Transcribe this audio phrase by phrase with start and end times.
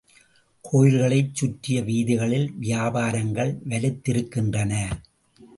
[0.65, 4.73] கோயில்களைச் சுற்றிய வீதிகளில் வியாபாரங்கள் வலுத்திருக்கின்றன.